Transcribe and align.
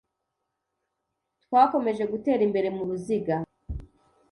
Twakomeje 1.43 2.03
gutera 2.11 2.41
imbere 2.47 2.67
mu 2.75 2.83
ruziga 2.89 3.35